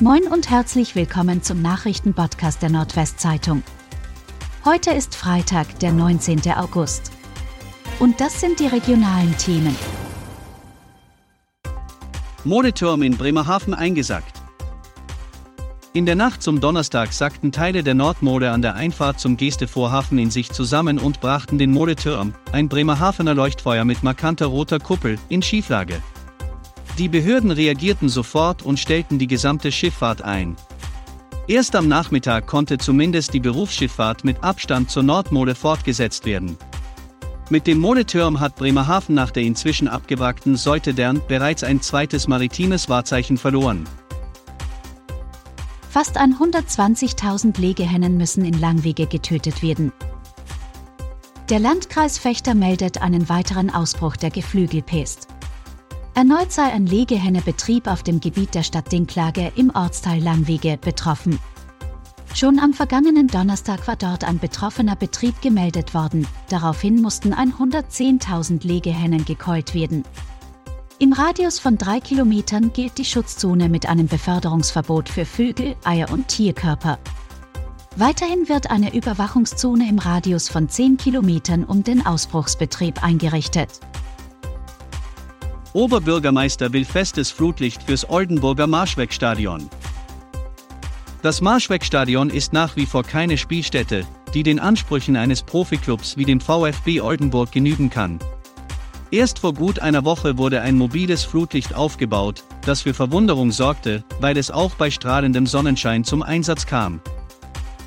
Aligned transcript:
Moin 0.00 0.24
und 0.24 0.50
herzlich 0.50 0.96
willkommen 0.96 1.44
zum 1.44 1.62
Nachrichtenpodcast 1.62 2.60
der 2.60 2.68
Nordwestzeitung. 2.68 3.62
Heute 4.64 4.90
ist 4.90 5.14
Freitag, 5.14 5.78
der 5.78 5.92
19. 5.92 6.40
August. 6.56 7.12
Und 8.00 8.20
das 8.20 8.40
sind 8.40 8.58
die 8.58 8.66
regionalen 8.66 9.38
Themen. 9.38 9.76
Modeturm 12.42 13.02
in 13.02 13.16
Bremerhaven 13.16 13.72
eingesackt. 13.72 14.42
In 15.92 16.06
der 16.06 16.16
Nacht 16.16 16.42
zum 16.42 16.60
Donnerstag 16.60 17.12
sackten 17.12 17.52
Teile 17.52 17.84
der 17.84 17.94
Nordmode 17.94 18.50
an 18.50 18.62
der 18.62 18.74
Einfahrt 18.74 19.20
zum 19.20 19.36
Gestevorhafen 19.36 20.18
in 20.18 20.32
sich 20.32 20.50
zusammen 20.50 20.98
und 20.98 21.20
brachten 21.20 21.56
den 21.56 21.70
Modeturm, 21.70 22.34
ein 22.50 22.68
Bremerhavener 22.68 23.34
Leuchtfeuer 23.34 23.84
mit 23.84 24.02
markanter 24.02 24.46
roter 24.46 24.80
Kuppel, 24.80 25.20
in 25.28 25.40
Schieflage. 25.40 26.02
Die 26.98 27.08
Behörden 27.08 27.50
reagierten 27.50 28.08
sofort 28.08 28.62
und 28.62 28.78
stellten 28.78 29.18
die 29.18 29.26
gesamte 29.26 29.72
Schifffahrt 29.72 30.22
ein. 30.22 30.56
Erst 31.48 31.74
am 31.74 31.88
Nachmittag 31.88 32.46
konnte 32.46 32.78
zumindest 32.78 33.34
die 33.34 33.40
Berufsschifffahrt 33.40 34.24
mit 34.24 34.44
Abstand 34.44 34.90
zur 34.90 35.02
Nordmole 35.02 35.56
fortgesetzt 35.56 36.24
werden. 36.24 36.56
Mit 37.50 37.66
dem 37.66 37.78
Modeturm 37.80 38.38
hat 38.40 38.54
Bremerhaven 38.54 39.14
nach 39.14 39.30
der 39.30 39.42
inzwischen 39.42 39.88
abgewrackten 39.88 40.56
Seutedern 40.56 41.20
bereits 41.28 41.64
ein 41.64 41.82
zweites 41.82 42.28
maritimes 42.28 42.88
Wahrzeichen 42.88 43.38
verloren. 43.38 43.84
Fast 45.90 46.16
120.000 46.16 47.60
Legehennen 47.60 48.16
müssen 48.16 48.44
in 48.44 48.58
Langwege 48.58 49.06
getötet 49.06 49.62
werden. 49.62 49.92
Der 51.50 51.58
Landkreis 51.58 52.18
Fechter 52.18 52.54
meldet 52.54 53.02
einen 53.02 53.28
weiteren 53.28 53.68
Ausbruch 53.68 54.16
der 54.16 54.30
Geflügelpest. 54.30 55.28
Erneut 56.16 56.52
sei 56.52 56.72
ein 56.72 56.86
Legehennebetrieb 56.86 57.88
auf 57.88 58.04
dem 58.04 58.20
Gebiet 58.20 58.54
der 58.54 58.62
Stadt 58.62 58.92
Dinklage 58.92 59.50
im 59.56 59.74
Ortsteil 59.74 60.22
Langwege 60.22 60.78
betroffen. 60.80 61.40
Schon 62.34 62.60
am 62.60 62.72
vergangenen 62.72 63.26
Donnerstag 63.26 63.88
war 63.88 63.96
dort 63.96 64.22
ein 64.22 64.38
betroffener 64.38 64.94
Betrieb 64.94 65.42
gemeldet 65.42 65.92
worden, 65.92 66.28
daraufhin 66.50 67.02
mussten 67.02 67.34
110.000 67.34 68.64
Legehennen 68.64 69.24
gekeult 69.24 69.74
werden. 69.74 70.04
Im 71.00 71.12
Radius 71.12 71.58
von 71.58 71.78
drei 71.78 71.98
Kilometern 71.98 72.72
gilt 72.72 72.96
die 72.98 73.04
Schutzzone 73.04 73.68
mit 73.68 73.86
einem 73.86 74.06
Beförderungsverbot 74.06 75.08
für 75.08 75.24
Vögel, 75.24 75.74
Eier 75.82 76.12
und 76.12 76.28
Tierkörper. 76.28 77.00
Weiterhin 77.96 78.48
wird 78.48 78.70
eine 78.70 78.94
Überwachungszone 78.94 79.88
im 79.88 79.98
Radius 79.98 80.48
von 80.48 80.68
10 80.68 80.96
Kilometern 80.96 81.64
um 81.64 81.82
den 81.82 82.06
Ausbruchsbetrieb 82.06 83.02
eingerichtet. 83.02 83.80
Oberbürgermeister 85.74 86.72
will 86.72 86.84
festes 86.84 87.32
Flutlicht 87.32 87.82
fürs 87.82 88.08
Oldenburger 88.08 88.68
Marschwegstadion. 88.68 89.68
Das 91.20 91.40
Marschwegstadion 91.40 92.30
ist 92.30 92.52
nach 92.52 92.76
wie 92.76 92.86
vor 92.86 93.02
keine 93.02 93.36
Spielstätte, 93.36 94.06
die 94.34 94.44
den 94.44 94.60
Ansprüchen 94.60 95.16
eines 95.16 95.42
Profiklubs 95.42 96.16
wie 96.16 96.24
dem 96.24 96.40
VfB 96.40 97.00
Oldenburg 97.00 97.50
genügen 97.50 97.90
kann. 97.90 98.20
Erst 99.10 99.40
vor 99.40 99.52
gut 99.52 99.80
einer 99.80 100.04
Woche 100.04 100.38
wurde 100.38 100.60
ein 100.60 100.76
mobiles 100.76 101.24
Flutlicht 101.24 101.74
aufgebaut, 101.74 102.44
das 102.64 102.82
für 102.82 102.94
Verwunderung 102.94 103.50
sorgte, 103.50 104.04
weil 104.20 104.38
es 104.38 104.52
auch 104.52 104.76
bei 104.76 104.92
strahlendem 104.92 105.46
Sonnenschein 105.48 106.04
zum 106.04 106.22
Einsatz 106.22 106.66
kam. 106.66 107.00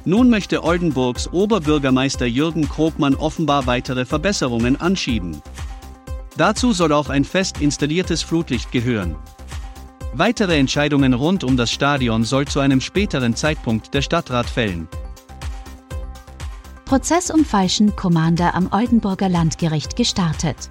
Nun 0.04 0.30
möchte 0.30 0.62
Oldenburgs 0.66 1.32
Oberbürgermeister 1.32 2.26
Jürgen 2.26 2.68
Krogmann 2.68 3.16
offenbar 3.16 3.66
weitere 3.66 4.04
Verbesserungen 4.04 4.76
anschieben. 4.80 5.42
Dazu 6.38 6.72
soll 6.72 6.94
auch 6.94 7.10
ein 7.10 7.26
fest 7.26 7.60
installiertes 7.60 8.22
Flutlicht 8.22 8.72
gehören. 8.72 9.16
Weitere 10.14 10.58
Entscheidungen 10.58 11.14
rund 11.14 11.44
um 11.44 11.58
das 11.58 11.72
Stadion 11.72 12.24
soll 12.24 12.46
zu 12.46 12.60
einem 12.60 12.80
späteren 12.80 13.36
Zeitpunkt 13.36 13.94
der 13.94 14.02
Stadtrat 14.02 14.48
fällen. 14.48 14.88
Prozess 16.86 17.30
um 17.32 17.44
falschen 17.44 17.96
Commander 17.96 18.56
am 18.56 18.70
Oldenburger 18.72 19.30
Landgericht 19.30 19.96
gestartet. 19.96 20.70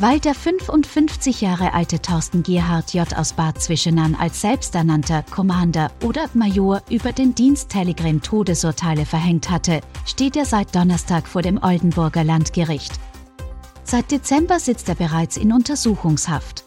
Weil 0.00 0.20
der 0.20 0.34
55 0.34 1.40
Jahre 1.40 1.72
alte 1.72 2.00
Thorsten 2.00 2.42
Gerhard 2.42 2.94
J. 2.94 3.18
aus 3.18 3.32
Bad 3.32 3.60
Zwischenahn 3.60 4.14
als 4.14 4.40
selbsternannter 4.40 5.24
Commander 5.24 5.90
oder 6.04 6.26
Major 6.34 6.82
über 6.88 7.12
den 7.12 7.34
Dienst 7.34 7.70
Telegram 7.70 8.20
Todesurteile 8.20 9.06
verhängt 9.06 9.50
hatte, 9.50 9.80
steht 10.04 10.36
er 10.36 10.44
seit 10.44 10.74
Donnerstag 10.74 11.26
vor 11.26 11.42
dem 11.42 11.60
Oldenburger 11.60 12.22
Landgericht. 12.22 12.92
Seit 13.90 14.10
Dezember 14.10 14.60
sitzt 14.60 14.90
er 14.90 14.96
bereits 14.96 15.38
in 15.38 15.50
Untersuchungshaft. 15.50 16.66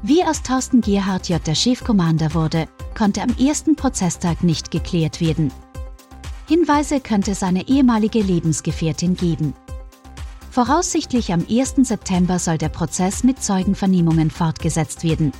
Wie 0.00 0.24
aus 0.24 0.42
Thorsten 0.42 0.80
Gerhard 0.80 1.28
J. 1.28 1.46
der 1.46 1.54
Chefkommander 1.54 2.32
wurde, 2.32 2.66
konnte 2.96 3.20
am 3.20 3.36
ersten 3.36 3.76
Prozesstag 3.76 4.42
nicht 4.42 4.70
geklärt 4.70 5.20
werden. 5.20 5.52
Hinweise 6.48 7.00
könnte 7.00 7.34
seine 7.34 7.68
ehemalige 7.68 8.22
Lebensgefährtin 8.22 9.16
geben. 9.16 9.52
Voraussichtlich 10.50 11.30
am 11.34 11.44
1. 11.46 11.74
September 11.82 12.38
soll 12.38 12.56
der 12.56 12.70
Prozess 12.70 13.22
mit 13.22 13.42
Zeugenvernehmungen 13.42 14.30
fortgesetzt 14.30 15.04
werden. 15.04 15.32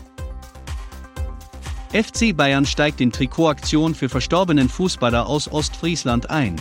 FC 1.94 2.36
Bayern 2.36 2.66
steigt 2.66 3.00
in 3.00 3.10
Trikotaktion 3.10 3.94
für 3.94 4.10
verstorbenen 4.10 4.68
Fußballer 4.68 5.26
aus 5.26 5.50
Ostfriesland 5.50 6.28
ein. 6.28 6.56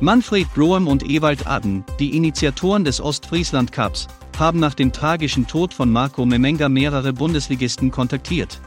Manfred 0.00 0.52
Broem 0.52 0.88
und 0.88 1.08
Ewald 1.08 1.46
Aden, 1.46 1.82
die 1.98 2.14
Initiatoren 2.14 2.84
des 2.84 3.00
Ostfriesland 3.00 3.72
Cups, 3.72 4.08
haben 4.38 4.60
nach 4.60 4.74
dem 4.74 4.92
tragischen 4.92 5.46
Tod 5.46 5.72
von 5.72 5.90
Marco 5.90 6.26
Memenga 6.26 6.68
mehrere 6.68 7.14
Bundesligisten 7.14 7.90
kontaktiert. 7.90 8.60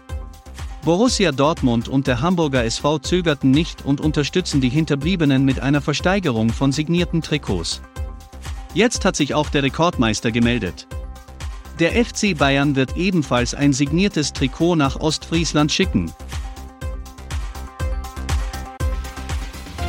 Borussia 0.83 1.31
Dortmund 1.31 1.87
und 1.87 2.07
der 2.07 2.21
Hamburger 2.21 2.63
SV 2.63 2.97
zögerten 2.97 3.51
nicht 3.51 3.85
und 3.85 4.01
unterstützen 4.01 4.59
die 4.59 4.69
Hinterbliebenen 4.69 5.45
mit 5.45 5.59
einer 5.59 5.81
Versteigerung 5.81 6.49
von 6.49 6.71
signierten 6.71 7.21
Trikots. 7.21 7.79
Jetzt 8.73 9.05
hat 9.05 9.15
sich 9.15 9.35
auch 9.35 9.49
der 9.49 9.61
Rekordmeister 9.61 10.31
gemeldet. 10.31 10.87
Der 11.77 11.91
FC 11.91 12.35
Bayern 12.35 12.75
wird 12.75 12.97
ebenfalls 12.97 13.53
ein 13.53 13.71
signiertes 13.71 14.33
Trikot 14.33 14.75
nach 14.75 14.95
Ostfriesland 14.95 15.71
schicken. 15.71 16.11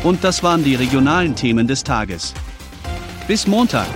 Und 0.02 0.24
das 0.24 0.42
waren 0.42 0.64
die 0.64 0.74
regionalen 0.74 1.34
Themen 1.34 1.66
des 1.66 1.84
Tages. 1.84 2.32
Bis 3.28 3.46
Montag. 3.46 3.86